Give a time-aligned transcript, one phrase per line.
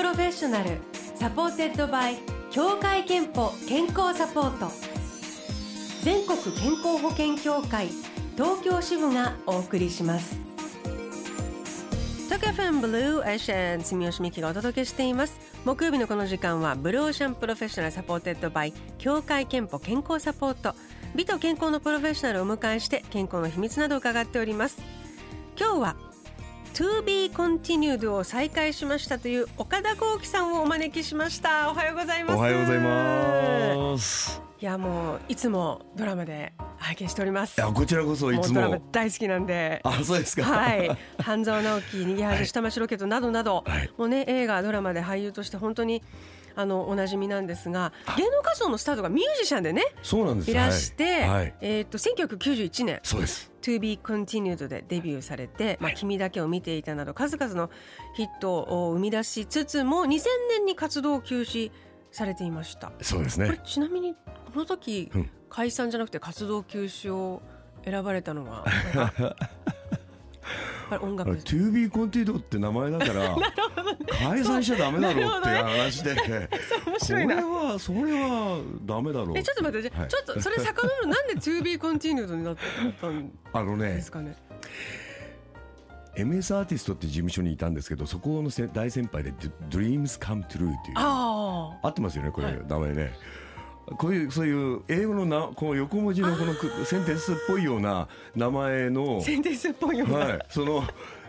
[0.00, 0.78] Professional
[1.14, 2.16] supported by
[2.50, 4.72] 協会けんぽ健康サポート。
[6.02, 7.88] 全国健康保険協会
[8.34, 10.38] 東京支部がお送りします。
[12.24, 15.38] 東京 FM ブルーオーシャン住吉美紀がお届けしています。
[15.66, 20.74] 木曜日のこの時間はブルーオーシャン Professional supported by 協会けんぽ健康サポート。
[21.14, 24.78] 美と健康のプロフェッショナルをお迎えして健康の秘密などを伺っております。
[25.58, 25.96] 今日は
[26.80, 31.70] To be continued を再開しましたという岡田幸喜さんをお招きしました。
[31.70, 32.36] おはようございます。
[32.38, 34.42] おはようございます。
[34.58, 37.60] いやもういつもドラマで拝見しております。
[37.60, 38.80] いやこちらこそいつも。
[38.92, 39.82] 大好きなんで。
[39.84, 40.44] あそうですか。
[40.44, 40.96] はい。
[41.22, 46.02] 半沢直樹逃げ恥下町ロケットなどなど、はい、もうね映画ドラマで俳優として本当に
[46.56, 50.50] あのおなじみなんですが芸能活動のスタートがミュージシャンでねそうなんです。
[50.50, 53.00] いらして、はい、えっ、ー、と1991年。
[53.02, 53.50] そうです。
[53.62, 57.70] To be continued でデビューされて、まあ、君だけを見ていたなど数々の
[58.14, 61.70] ヒットを生み出しつつも2000年に活動を休止
[62.10, 62.92] されていました。
[63.02, 63.60] そうですね。
[63.64, 67.42] ちなみにこの時、うん、解散じゃなくて活動休止を
[67.84, 68.64] 選ばれたのは
[70.98, 71.30] 音楽。
[71.30, 73.36] To be continued って名前だから
[74.08, 76.16] 解散しちゃダメだろうっていう話で、
[76.98, 82.56] それはそれはダメだろうえちょっと待って、はい、ちょっとそれ遡るなんで To be continued になっ
[83.00, 83.30] たん
[83.78, 84.36] ですかね
[86.16, 89.32] ？MS アーティストって事務所にいたんですけどそこの大先輩で
[89.70, 90.72] Dreams Come True っていう。
[90.96, 93.12] あ合ってますよねこれ、はい、名前ね
[93.98, 100.84] こういうそういう英語のなこの横文字のこのセンテンスっぽいような名前のセンテンスっぽいような、はい、その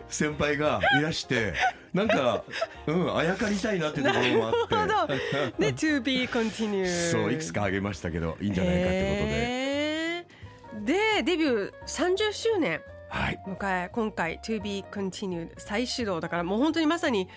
[0.10, 1.54] 先輩がいらして
[1.94, 2.44] なんか、
[2.86, 5.16] うん、あやかりたいなってところもあって。
[5.58, 10.26] で To be continued そういくつかあげましたけどいいんじゃないかって
[10.72, 11.22] ことで。
[11.22, 12.82] でデビュー30周年。
[13.12, 17.28] 迎え、今回 To be continued 再始動だからもう本当にまさに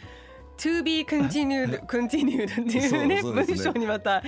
[0.56, 4.22] to be continued continued っていうね文章にまた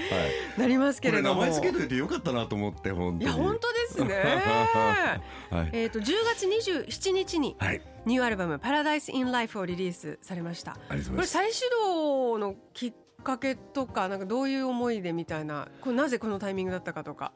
[0.57, 4.15] なりますけれども、名前付けといてよかったなと思って本当いや本当ですね、
[5.51, 6.05] はい、えっ、と10
[6.35, 7.57] 月27日に
[8.05, 10.73] ニューアルバムパラダイスインライフをリリースされました。
[10.73, 17.33] これ再始動のきっかけとかなんかどういう思いでみたいなこれなぜこのタイミングだったかとか。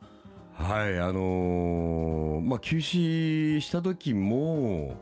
[0.52, 4.94] はいあのー、まあ休止した時も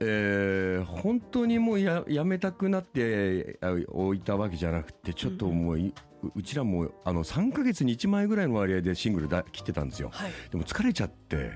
[0.00, 3.58] えー、本当にもうややめたくなって
[3.88, 5.92] おいたわけじゃなくてちょっともう、うん、
[6.34, 11.52] うちらもあの3か月に1枚ぐらいの割合でシングルだ切ってたんですよ、はい、でも疲れちゃって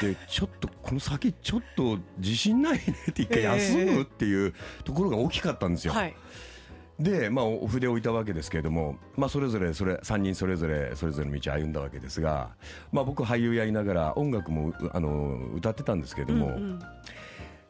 [0.00, 5.94] でちょっとこの先ちょっと自信ないねって一回休むっていうところが大きかったんですよ。
[5.94, 6.14] はい。
[6.98, 12.50] で、まあ、お筆を置いたわけですけれども、まあ、それぞれそれ3人それぞれそれぞれの道を歩んだわけですが、
[12.90, 16.82] まあ、僕俳優やりながら音楽もあの歌ってたんですけれども、うんうん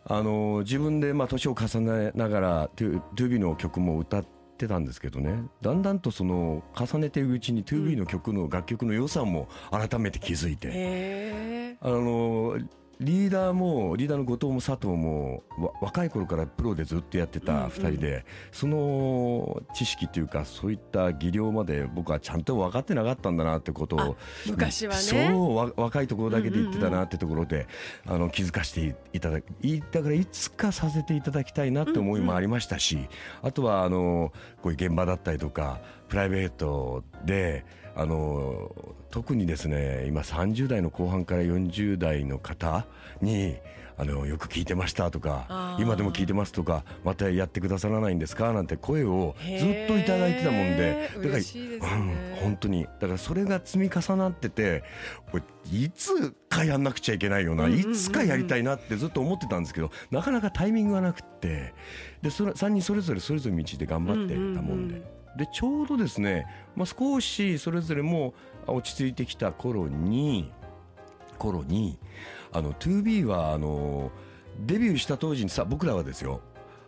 [0.08, 4.24] あの自分でまあ年を重ねながら 2B の曲も歌っ
[4.56, 5.42] てたんですけどね。
[5.60, 12.56] だんだんとその重ねていくうちに 2B の曲の楽曲の良さも改めて気づいて、あの
[13.00, 15.42] リーダーもリーダーの後藤も佐藤も
[15.82, 18.14] 若い頃からプロでずっとやってた2人で、うん。
[18.14, 25.00] うん、その知識というかそういった技量まで僕はちゃんと分かってなかったんだなってことを昔はね。
[25.00, 27.66] そう若いところだけで言ってたなってところで、
[28.06, 29.46] うんうんうん、あの気づかせていただき
[29.92, 33.08] だからいつかさせていただきたいなって思いもありましたし、うんうん、
[33.42, 38.70] あとはあのこういう現場だったりとかプライベートであの
[39.10, 42.86] 特にですね今30代の後半から40代の方
[43.22, 43.56] に
[43.98, 52.84] あのよく聞いてましたとか今でも聞いてますとかまたやってくださらないんですかなんて声をずっといただいてたもんでだから、ね、うん、本当に。
[52.84, 54.84] だからそれが積み重なってて
[55.30, 55.42] これ
[55.72, 61.72] いつかやんなくちゃいけないよな、いつかやりたいなってずっと思ってたんですけどなかなかタイミングがなくって
[62.20, 65.15] でそれ3人それぞれそれぞれ道で頑張ってたもんで。
[65.36, 68.34] でちょうどですね、まあ、少しそれぞれも
[68.66, 70.50] 落ち着いてきた頃に
[71.38, 71.98] 頃に
[72.52, 74.10] あの 2B はあの
[74.64, 76.40] デビューした当時にさ僕らはですよ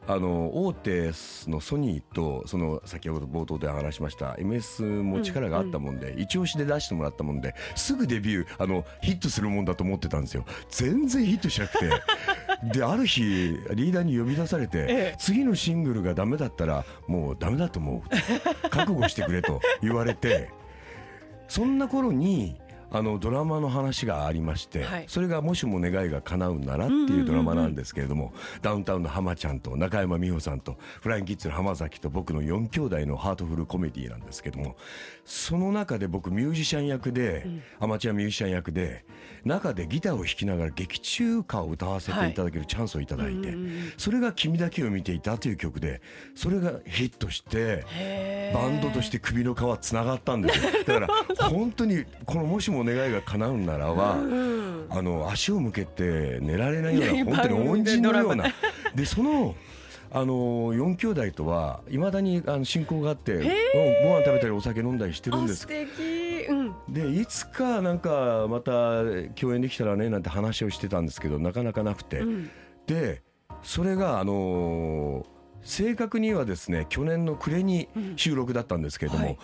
[0.09, 1.13] あの大手
[1.47, 10.47] のソニーとその先ほど冒頭で話しました MS も力があったもんで、一押しで出してもらったもんですぐデビューあのヒットするもんだと思ってたんですよ。
[10.71, 11.91] 全然ヒットしなくて。
[12.73, 18.69] である日リーダーに呼び出されて、ええ、次のシングルがダメだったらもうダメだと思う。
[18.71, 20.51] 覚悟してくれと言われて
[21.49, 22.57] そんな頃に
[22.91, 25.05] あのドラマの話がありまして、はい。
[25.09, 28.33] それが「もしも願いが叶うなら」っていうドラマなんですけれども、
[28.63, 34.77] ダウンタウンの浜ちゃんと中山美穂さんとフラインキッズの浜崎と僕の4兄弟のハートフルコメディなんですけども
[35.25, 37.47] その中で僕ミュージシャン役で、
[37.79, 39.05] アマチュアミュージシャン役で
[39.45, 43.55] 中でギターを弾きながら劇中歌を歌わせていただけるチャンスをいただいて、
[43.97, 46.01] それが「君だけを見ていた」という曲で
[46.35, 47.85] それがヒットして。
[48.55, 50.71] バンドとして首の皮つながったんですよ。
[50.87, 51.09] だから
[51.51, 54.17] 本当にこの「もしも願いが叶うならは」
[54.91, 58.45] あの足を向けて寝られないような本当に恩人のような。
[58.95, 59.05] で。
[59.05, 59.55] その
[60.11, 65.67] あの4兄弟とはいまだにあの親交があってうんご飯食べたりお酒飲んだりしてるんです。
[65.67, 66.47] あ素敵。
[66.49, 66.75] うん。
[66.89, 69.03] でいつかなんかまた
[69.39, 72.51] 共演できたらねなんて話をしてたんですけどなかなかなくて、ん。
[72.87, 73.23] で
[73.63, 79.39] それがあのー正確にはですね去年の暮れに収録だったんですけれども、はい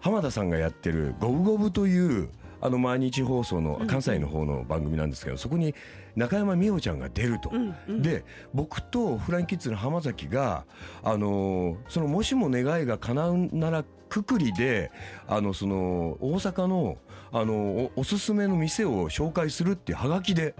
[0.00, 2.28] 浜田さんがやってる「ゴブゴブ」という
[2.60, 5.74] あの毎日放送の関西の方の番組なんですけど、そこに
[6.16, 7.52] 中山美穂ちゃんが出ると、
[8.00, 10.64] で僕とフラインキッズの浜崎が、
[11.04, 14.90] あのーそのもしも願いが叶うならくくりで
[15.28, 16.98] あのその大阪の
[17.30, 20.54] あのおおすすめの店を紹介するっていうハガキで、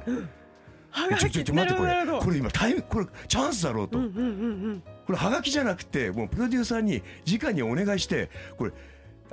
[0.90, 2.06] はちょちょちょ待ってこれ。
[2.20, 4.20] これ今タイムこれチャンスだろうと、うんうんう
[4.74, 4.82] ん。
[5.06, 8.72] これハガキじゃなくてもうプロデューサーに直にお願いしてこれ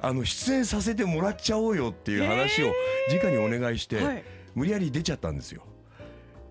[0.01, 2.73] あの出演させてもらっちゃおうよっていう話を
[3.11, 4.23] 直にお願いして、はい。
[4.55, 5.63] 無理やり出ちゃったんですよ。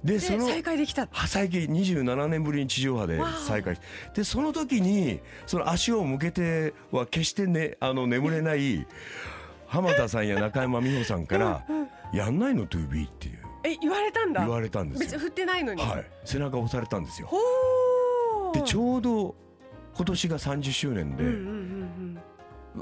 [0.04, 3.78] ででその再会できたは最近27年ぶりに地上波で再開
[4.14, 8.86] でその時にその足を向けては決してねあの眠れない
[9.66, 11.64] 浜田さんや中山美穂さんから
[12.12, 13.38] 「やんないの 2B」っていう。
[13.66, 14.40] え言われたんだ。
[14.42, 15.06] 言われたんですよ。
[15.06, 15.80] 別に振ってないのに。
[15.80, 17.30] はい、背中を押されたんですよ。
[18.52, 19.34] でちょうど
[19.96, 22.18] 今年が30周年で、うんうんうん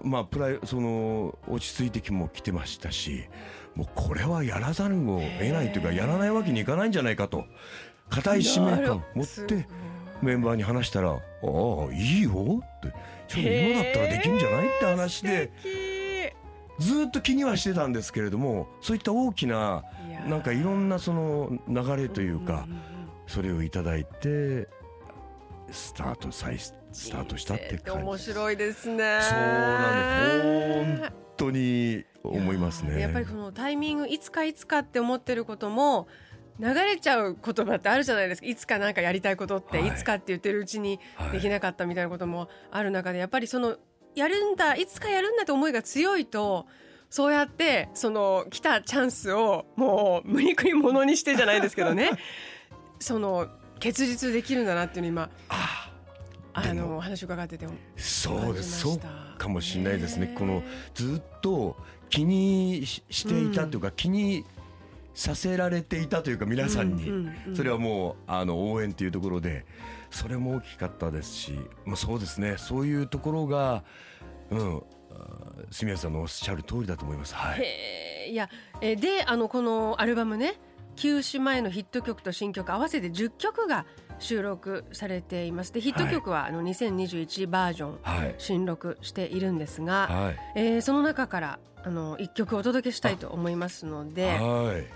[0.05, 3.25] まあプライその落ち着いてきも来てましたし
[3.75, 7.45] もうこれはやらざるを得ないというかやらないわけにいかないんじゃないかと。
[8.11, 9.67] 固い使命感を持って
[10.21, 11.19] メンバーに話したら「ああ
[11.95, 12.93] いいよ」って
[13.27, 15.51] 「ちょっと今だったらできるんじゃない?」って話で
[16.79, 19.83] ずっと気にはしてたんですけれどもそういった大きな
[20.29, 22.67] なんかいろんなその流れというか
[23.27, 24.69] それをいただいて
[25.71, 26.59] スタート再
[26.93, 28.03] スタートしたって感じ。
[28.03, 29.19] 面白いですね。
[29.23, 33.01] そうなんです本当に思いますね。
[33.01, 36.07] やっぱりこのタイミングいつかいつかって思ってることも
[36.61, 38.47] 流れちゃう言葉ってあるじゃないですか。
[38.47, 39.89] いつかなんかやりたいことって、はい。
[39.89, 43.77] い、つかって言ってるうちにはいできなかったみたいなこともある中でやっぱりその
[44.15, 46.67] やるんだいつかやるんだって思いが強いと
[47.09, 52.11] そうやってその来たチャンスをもう無理くりものにしてじゃないですけどね。
[53.01, 53.49] その
[53.81, 55.82] 結実できるんだなっていうの今ああ
[56.61, 56.89] でも。
[56.89, 57.67] のお話伺ってて
[57.97, 58.81] そうです。
[58.81, 59.01] そう
[59.39, 60.35] かもしれないですね。
[60.37, 60.63] この
[60.95, 61.77] ずっと
[62.11, 64.45] 気にししていたというか、気に
[65.15, 67.57] させられていたというか皆さんに、うんうんうん。
[67.57, 69.65] それはもうあの応援というところで
[70.11, 72.57] それも大きかったですし、まあ、そうですね。
[72.59, 73.85] そういうところが、
[74.51, 74.83] うん、
[75.71, 77.35] 住谷さんのおっしゃる通りだと思います。
[77.35, 78.49] はい、いや
[78.81, 80.61] えーであのこのアルバムね
[80.97, 83.87] 休止前のヒット曲と新曲合わせて10曲が
[84.19, 85.73] 収録されています。
[85.73, 88.35] でヒット曲はあの2021バージョンはい。
[88.39, 90.37] 新録しているんですが、はい。
[90.55, 94.87] えーその中からあの1曲お届けしたいと思いますので、はい。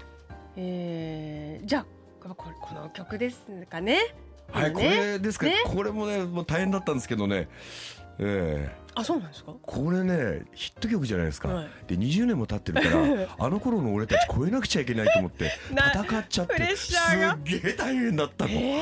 [0.57, 1.87] えーじゃあ
[2.35, 4.15] これこの曲ですかね。
[4.53, 4.83] はい、ね。
[4.83, 5.55] れですか、ね。
[5.65, 7.49] これもねもう大変だったんですけどね、
[8.19, 9.53] ええあそうなんですか？
[9.63, 11.69] これねヒット曲じゃないですか、はい。
[11.87, 18.81] で20年も経ってるから あの頃の俺たち超えなくちゃいけないと思って な戦っちゃってすっげえ大変だったの、え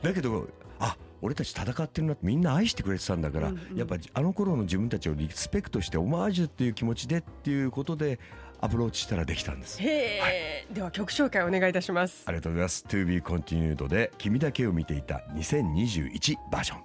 [0.00, 3.76] だけどあ俺たち戦ってるなってみんな愛してくれてたんだから、うんうん。
[3.76, 8.18] やっぱあの頃の自分たちをリスペクトしてオマージュっていう気持ちでっていうことで
[8.60, 9.80] アプローチしたらできたんです。
[9.80, 12.22] ー、へーでは曲紹介お願いいたします。
[12.26, 12.30] あ。
[12.30, 12.84] りがとうございます。
[12.88, 16.82] To be continued で君だけを見ていた2021バージョン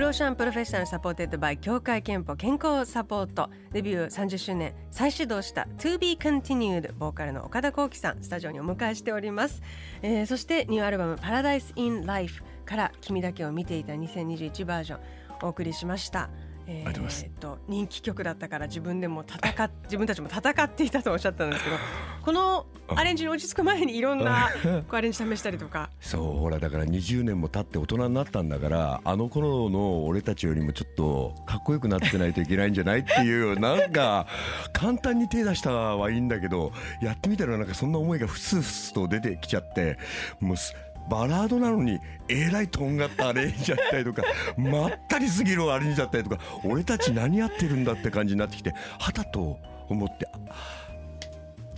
[0.00, 3.50] ブルーオーシャン Professional supported by 協会けんぽ健康サポート。
[3.70, 4.74] デビュー30周年。
[4.90, 8.22] 再始動した To be continued ボーカルの岡田浩暉さん。
[8.22, 9.60] スタジオにお迎えしております、
[10.00, 15.00] えーそしてニューアルバム Paradise in Life から君だけを見ていた2021バージョン。
[15.42, 16.30] お送りしました、
[16.66, 21.76] えーと人気曲だったから自分でも戦っ 自分たちも戦っていたとおっしゃったんですけど
[22.22, 25.90] このアレンジに落ち着く前にいろんなこうアレンジ試したりとか。
[26.00, 34.26] そうほらだから20年も経って大人になったんだからあの頃の俺たちよりもちょっとかっこよくなってないといけないんじゃないっていう なんか
[34.72, 39.98] 簡単に手出したはいいんだけどやってみたらなんかそんな思いがふつふつと出てきちゃって
[40.40, 40.74] もうす
[41.10, 41.98] バラードなのに
[42.28, 44.22] えらいとんがったアレンジだったりとか
[44.56, 50.90] まったりすぎるアレンジだったりとか俺たち何やってるんだって感じになってきてはたと思ってあ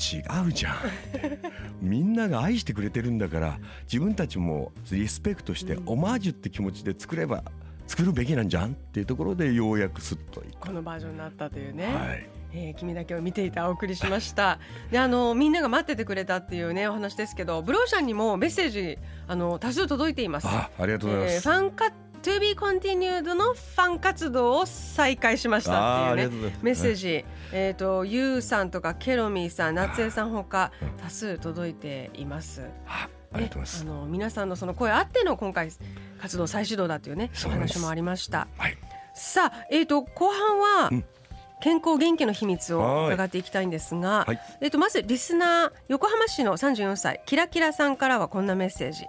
[0.03, 0.77] 違うじゃん
[1.81, 7.43] みんなが愛してくれてるんだから自分たちもリスペクトしてオマージュって気持ちで作れば
[7.87, 11.87] 作るべきなんじゃんっていうところでようやくスッとこのバージョンになったというね。
[11.87, 14.59] はい、えー君だけを見ていたお送りしました。
[14.91, 20.47] であのみんなが待っててくれたっていうねお話ですけどブローシャンにもメッセージあの多数届いています。
[20.49, 21.93] あありがとうございます、えーファンカ
[22.23, 30.71] To be continued のファン活動を再開しましたっていうねメッセージ、えっ、とゆうさんとかケロミーさん夏江さんほか
[31.03, 32.63] 多数届いています。
[32.87, 35.71] あありがとうございます、ねあの皆さんのその声あっての今回
[36.21, 38.47] 活動再始動だというね話もありました。
[38.57, 38.79] はい。
[39.15, 41.05] さあ、えー、と後半は、うん
[41.63, 44.41] 健康元気の秘密を伺っていきたいんですが、はい。
[44.61, 49.07] えー、とまずリスナー横浜市の34歳キラキラさんからはこんなメッセージ。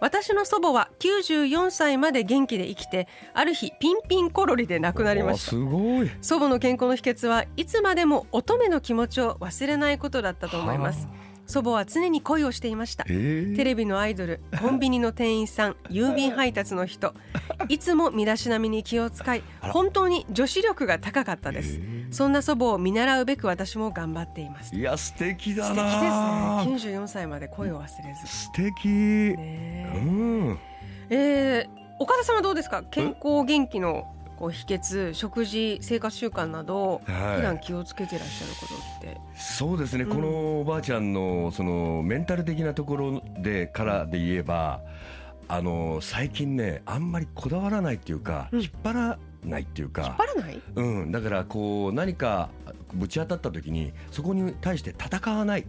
[0.00, 5.56] 私の祖母は94歳まで元気で生きてある日ピンピンコロリで亡くなりました。
[5.56, 6.10] あすごい。
[6.20, 11.06] 祖母の健康の秘訣はいつまでも乙女の気持ちを忘れないことだったと思います
[11.46, 13.04] 祖母は常に恋をしていました。
[13.08, 13.12] え。
[13.12, 17.14] ー、テレビのアイドルコンビニの店員さん 郵便配達の人
[17.68, 21.80] いつも身だしなみに気を使い本当に女子力が高かったです。
[22.10, 24.70] そんな祖母を見習うべく私も頑張っています。
[24.70, 26.08] 素いや素敵だ敵ですね。
[26.08, 27.88] な94歳まで恋を忘れ
[28.22, 28.26] ず。
[28.26, 30.58] 素敵、ねうん。
[31.10, 32.82] えー、岡田さんはどうですか？
[32.90, 37.36] 健康元気のこう秘訣食事生活習慣などはい。
[37.36, 39.20] 普段気をつけてらっしゃることって。
[39.36, 40.10] そうですね、うん。
[40.10, 44.80] このおばあちゃんのそのメンタル的なところでからで言えば
[45.48, 48.60] あの最近ねあんまりこだわらないっていうか、うん。
[48.60, 50.60] 引っ張らないっていう引っか張らない？
[50.74, 52.48] うん、だからこう何か
[52.94, 55.66] ぶち当たった時にそこに対して戦わない、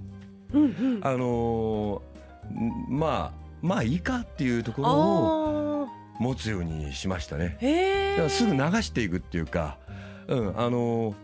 [0.53, 0.99] うんうん。
[1.03, 2.01] あの
[2.87, 5.64] まあまあいいかっていうところをあ
[6.19, 7.57] 持つようにしましたね。
[8.29, 9.77] すぐ流していくっていうか、
[10.27, 11.15] うん、あのー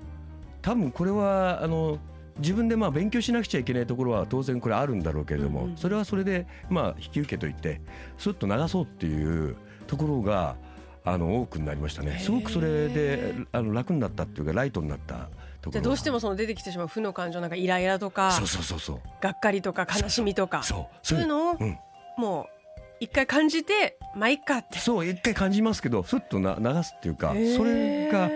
[0.62, 1.98] 多分これはあの
[2.38, 7.82] 自分でまあ勉強しなくちゃいけないところは当然これあるんだろうけれども、それはそれでまあ引き受けといて
[8.18, 9.56] スッと流そうっていう
[9.88, 10.56] ところが
[11.04, 12.20] あの多くなりましたね。
[12.20, 15.30] すごくそれであの楽になったっていうかライトになったとこ
[15.66, 21.78] ろじゃあどうしてもその出てきてしまう負の感情なんかイライラとかそうそうそうそうがっかりとか悲しみとかそうそういうのをうん
[22.18, 22.61] もう
[23.02, 24.78] 一回感じてまあいっかって。
[24.80, 28.30] そう一回感じますけどスッとな流すっていうかそれが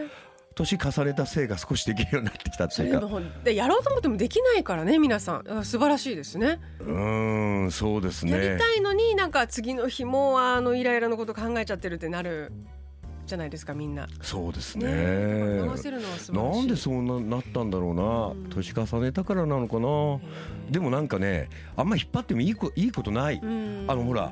[0.55, 3.21] 年重ねたせいが少しできるようになってきたっていうか。
[3.43, 5.63] でやろうと思ってもできないからね皆さん。
[5.63, 6.59] 素晴らしいですね。
[6.79, 12.51] うーんそうですやりねたいのになんか次の日もあのイライラのこと考えちゃってるってなる
[13.25, 14.07] じゃないですかみんな。
[14.21, 14.87] そうですね。
[14.87, 14.93] ね
[15.63, 16.59] 流せるのは素晴らしい。
[16.59, 20.19] なんでそうななったんだろうな、うん年重ねたからなのかな。
[20.71, 23.85] でもなんかねあんま引っ張ってもいいこいいことない、うん。
[23.87, 24.31] あのほら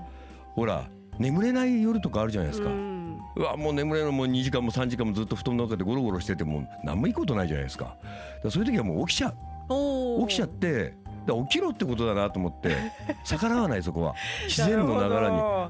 [0.56, 7.98] ほら眠れない夜とかあるじゃないですか、ううんわもう眠れないもう2時間も3時間もずっと布団の中でゴロゴロしてても何もいいことないじゃないですか。
[8.44, 10.28] だそういう時はもう起きちゃう。
[10.28, 10.96] 起きちゃって
[11.26, 12.76] だ起きろってことだなと思って
[13.26, 14.14] 逆らわないそこは。
[14.46, 15.16] 自然の流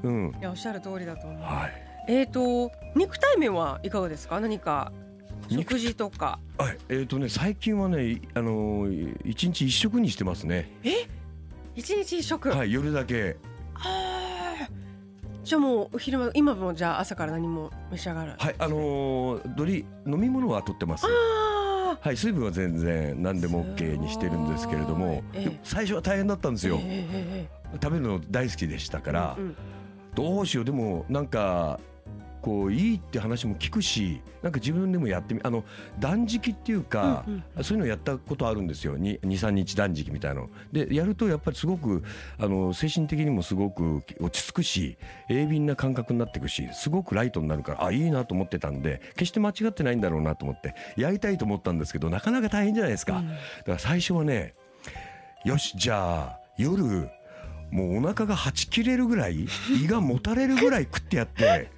[0.02, 0.16] れに。
[0.16, 0.34] うん。
[0.38, 1.42] いやおっしゃる通りだと思う。
[1.42, 1.72] はい。
[2.08, 4.40] えーと肉体面はいかがですか？
[4.40, 4.92] 何か
[5.48, 6.38] 食事とか。
[6.58, 10.70] はいえーとね最近はねいあのー一日一食にしてますね。
[11.74, 13.36] 一日一食、はい夜だけ
[15.44, 21.06] じゃあもうお昼間今もじゃあ朝から何も召し上がる、はいあのードリ飲み物は取ってます。
[21.06, 25.60] あはい水分は全然何でも OK にしてるんですけれどもええ。
[25.62, 26.78] 最初は大変だったんですよ。
[26.82, 27.46] え。
[27.74, 29.56] 食べるの大好きでしたからうんうん。
[30.14, 31.78] どうしようでもなんか
[32.44, 35.64] こういいって話も聞くしなんか自分でもやってみあの
[35.98, 38.98] 断食っていうか、うんそういうのやったことあるんですよ。
[38.98, 40.50] 23日断食みたいなの。
[40.72, 42.02] でやるとやっぱりすごく
[42.38, 44.98] あの精神的にもすごく落ち着くし
[45.30, 53.28] 鋭敏な感覚になっていくしすごくライトになるからあいいなと思ってたんで決して間違ってないんだろうなと思ってやりたいと思ったんですけどなかなか大変じゃないですか、うん。
[53.28, 54.54] だから最初はね
[55.44, 57.08] よしじゃあ夜
[57.70, 59.46] もうお腹がはち切れるぐらい
[59.82, 61.70] 胃がもたれるぐらい食ってやって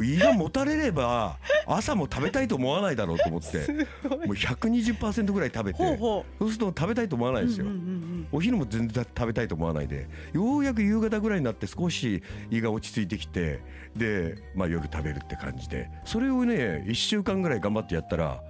[0.00, 7.66] 胃がもたれれば朝も食べたいと思わないだろうと思ってもう120%ぐらい食べてそうすると食べたいと思わないですよ、
[8.30, 13.60] お昼も全然食べたいと思わないでようやく夕方ぐらいになって少し胃が落ち着いてきて
[13.96, 18.40] で、まあ、夜食べるって感じでそれをね1週間ぐらい頑張ってやったら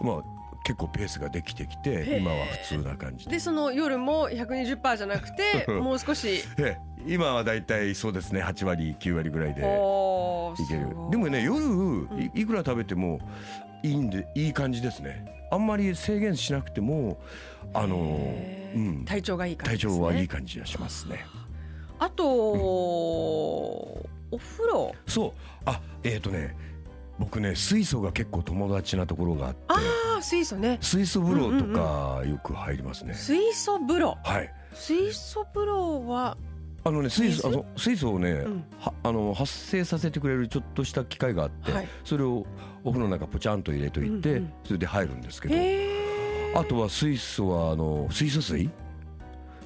[0.00, 3.30] まあ結構ペースができてきて今は普通な感じで。
[3.30, 6.42] でその夜も120%じゃなくてもう少し。
[6.58, 6.78] ええ。
[7.06, 10.88] 今はだいたいそうですね8割9割ぐらいでいける。
[11.12, 12.30] でもね夜ん。
[12.34, 13.20] いいくら食べても
[13.84, 15.24] いいんでいい感じですね。
[15.52, 17.20] あんまり制限しなくても
[17.72, 17.96] あの
[18.74, 19.04] うん。
[19.04, 19.92] 体調がいい感体じね。
[19.94, 21.24] 調はいい感じがしますね。
[22.00, 24.04] あと、お
[24.36, 24.92] 風呂。
[25.06, 25.32] そう。
[25.64, 26.56] あえっ、とね
[27.18, 29.58] 僕ね水素が結構友達なところがあって
[30.16, 30.78] ああ水素ね。
[30.80, 34.18] 水素風呂とかよく入りますね、水素風呂。
[34.24, 34.52] はい。
[34.74, 36.36] 水素風呂は、
[36.84, 38.64] あのね水素あ水の水素をね、うん。
[38.78, 41.88] はあの発生させてくれるちょっとした機械があって、はい。
[42.04, 42.46] それを
[42.84, 48.70] お風呂の中ポチャンと入れといて、うんうんそれで入るんですけどあとは水素はあの水素水？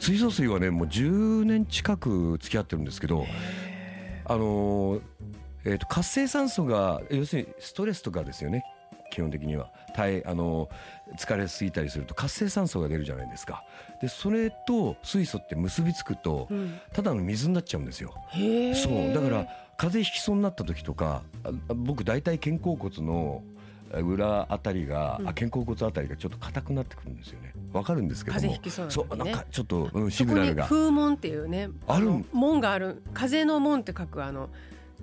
[0.01, 3.27] 水素水はねもう10年近く付き合ってるんですけど
[4.25, 5.01] あの、
[5.65, 8.65] えー、と活性酸素が要するにストレスとかですよね
[9.11, 9.71] 基本的には。
[9.95, 10.69] 体あの
[11.17, 13.65] 疲れすぎたりすると活性酸素が出るじゃないですか。
[14.01, 16.81] でそれと水素って結びつくとうん。
[16.93, 18.15] ただの水になっちゃうんですよ。
[18.33, 19.13] そう。
[19.13, 23.43] だから風邪ひきそうになった時とかあ僕大体肩甲骨の
[23.93, 25.29] 裏あたりが、うん。
[25.29, 27.53] あ肩甲骨あたりがちょっと硬くなってくるんですよね。
[27.73, 28.41] わかるんですけども。
[28.41, 29.25] 風邪ひきそうね。
[29.25, 30.65] なんかちょっと、うん、シグナルが。
[30.65, 33.03] 風門っていうねあるの門がある。
[33.13, 34.51] 風の門って書くあの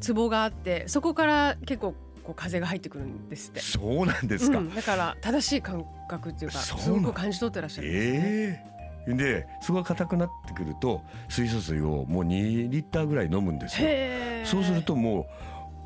[0.06, 1.96] 壺があってそこから結構
[2.28, 3.62] こう風が入ってくるんですって。
[3.62, 13.88] そうなんですか、うん、だから正しい感覚っていうかそうなすごく感じ取ってらっしゃるんですね、ええでそこが硬くなってくると水素水をもう2リッターぐらい飲むんですよ。
[14.44, 15.30] そうするとも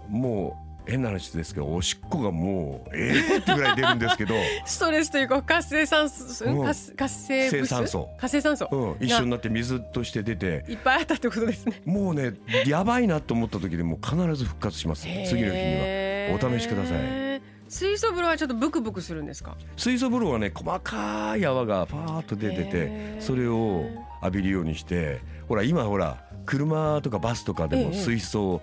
[0.10, 4.34] うもう変な話ですけどおしっこがもうええってぐらい出るんですけど、
[4.66, 8.10] ストレスというか活性酸素、うん活活性酸素。
[8.18, 10.66] 活性酸素、うん、一緒になって水として出て。
[10.68, 11.82] いっぱいあったってことですね。
[11.86, 12.34] もうね
[12.66, 15.04] やばいなと思った時でもう必ず復活します。
[15.04, 17.42] 次の日にはお試しください。
[17.68, 19.56] 水素風呂はちょっとブクブクするんですか？
[19.78, 23.86] 水素風呂はね細かい泡がパーッと出ててそれを
[24.22, 27.94] 浴びるようにしてほら今ほら車とかバスとかでもええ。
[27.94, 28.62] 水素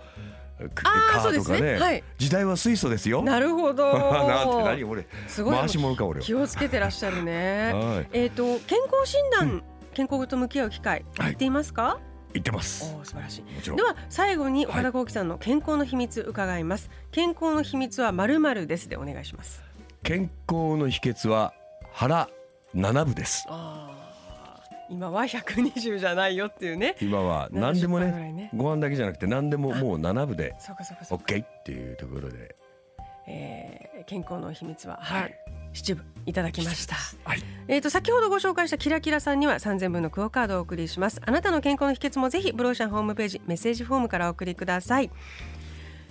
[0.74, 1.78] カーとかねね。
[1.78, 2.04] はい。
[2.18, 3.22] 時代は水素ですよ。
[3.22, 3.92] なるほど。
[3.94, 5.56] なんて何俺すごい。
[5.56, 7.72] 回し物か俺気をつけてらっしゃるね。
[7.78, 8.08] はい。
[8.12, 9.62] えっ、と健康診断、
[9.94, 11.98] 健康と向き合う機会はっていますか、
[12.38, 12.94] 言ってます。
[12.96, 13.42] おお素晴らしい。
[13.42, 13.76] もちろん。
[13.76, 19.62] では最後に岡田幸喜さんの健康の秘密伺います、健康の秘密はまるまるですでお願いします。
[20.02, 21.52] 健康の秘訣は
[21.92, 22.28] 腹
[22.74, 23.46] 7分です。
[24.90, 26.96] 今は120じゃないよっていうね。
[27.00, 28.32] 今は何でも70%ぐらいね。
[28.32, 30.54] ねご飯だけじゃなくて何でももう7分で
[31.10, 32.56] OK っていうところで。
[33.30, 36.96] えー、健康の秘密はははいい七部いただきました。
[37.24, 37.42] はい。
[37.68, 41.20] えー、と先ほどご紹介したキラキラさんには3000分のクオカードをお送りします。
[41.24, 45.10] あなたの健康の秘訣もぜひブローシャンホームページメッセージフォームからお送りください。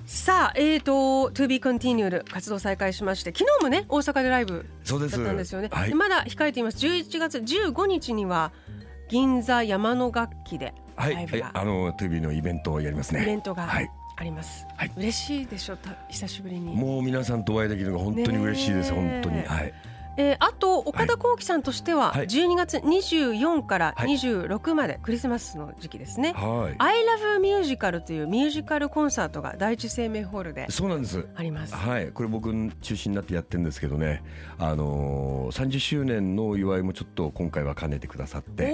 [0.06, 5.90] さあえーと To be continued 活動再開しまして昨日もね大阪でライブだったんですよね、はい。
[5.90, 6.78] でまだ控えています。
[6.78, 8.52] 11月15日には
[9.10, 11.24] 銀座山の楽器ではい、はい。
[11.24, 13.22] ライブが、あの TV のイベントをやりますね。
[13.22, 14.92] イベントがはいあります、はい。
[14.98, 15.78] 嬉しいでしょ？
[15.78, 16.76] た久しぶりに。
[16.76, 19.44] もう皆さんとお会いできるのが本当に嬉しいです、本当に。
[19.44, 19.74] はい。
[20.20, 22.26] えーあと岡田幸喜さんとしてははい。
[22.26, 24.10] 12月24からはい。
[24.16, 31.24] 26までクリスマスの時期ですね、は I love musical というミュージカルコンサートが第一生命ホールでいそうなんです。
[31.36, 31.76] あります。
[31.76, 32.08] はい。
[32.08, 32.52] これ僕
[32.82, 34.24] 中心になってやってるんですけどね。
[34.58, 38.74] あのー、30周年のお祝いもちょっと今回は兼ねてくださって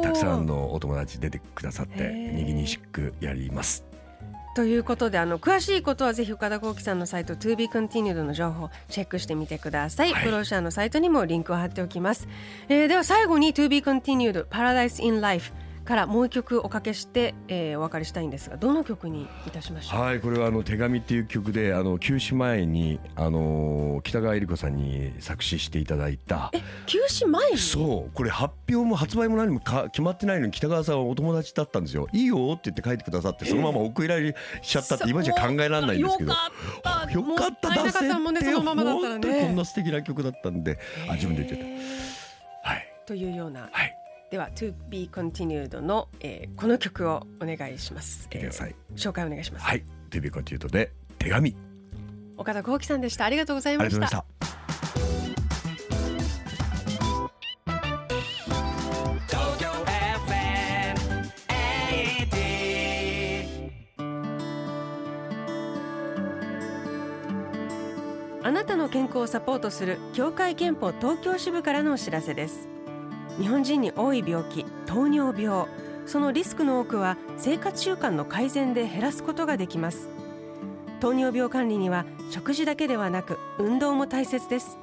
[0.00, 3.84] たくさんのお友達出てくださってにぎにしくやります
[4.54, 10.24] ということであの詳しいことはぜひ岡田幸喜さんのサイト To be continued の情報チェックしてみてください、はい。
[10.24, 12.28] プロシャーのサイトにもリンクを貼っておきます、
[12.68, 15.52] えーでは最後に To be continued Paradise in Life
[15.84, 20.00] からもう一曲おかけして、えーお別れしたいんですがどの曲にいたしましょう？
[20.00, 26.50] はいこれはあの手紙っていう曲であの休止前にあのー北川恵理子さんに作詞していただいた。
[26.86, 27.58] 休止前に？
[27.58, 32.08] そうこれ発表も発売も何もか決まってないのに北川さんはお友達だったんですよ。
[32.12, 36.32] いいよって言って書いてくださってそのままお送りられしちゃったって今じゃ考えられないんですけど。
[36.32, 36.36] よ
[37.36, 38.20] かった出せその
[38.62, 40.78] ままだったら本当にこんねな素敵な曲だったんで。
[41.08, 41.78] あ自分で言っちゃっえー
[42.62, 42.70] た。
[42.70, 42.86] はい。
[43.06, 43.68] というような。
[43.70, 43.98] はい
[44.34, 48.26] では To be continued の、えーこの曲をお願いします。
[48.32, 49.64] えー紹介お願いします。
[49.64, 51.54] はい「テレビコンティート」で手紙
[52.36, 53.26] 岡田幸喜さんでした。
[53.26, 54.10] ありがとうございましたまし。
[54.10, 54.24] た
[59.28, 60.96] 東京 FM
[68.40, 72.74] 80あなたの健康をサポートする協会憲法東京支部からのお知らせです
[73.38, 75.66] 日本人に多い病気糖尿病。
[76.06, 80.08] そのリスクの多くは生活習慣の改善で減らすことができます。
[81.00, 84.78] 糖尿病管理には食事だけではなく運動も大切です。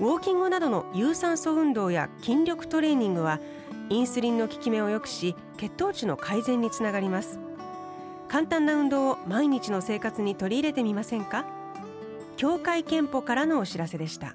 [0.00, 3.38] ウォーキングなどの有酸素運動や筋力トレーニングは
[3.90, 7.38] インスリンの効き目を良くし血糖値の改善につながります。
[8.28, 11.44] 簡単な運動を毎日の生活に取り入れてみませんか？
[12.36, 14.34] 協会けんぽからのお知らせでした。